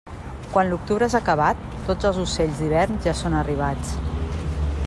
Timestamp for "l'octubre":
0.71-1.09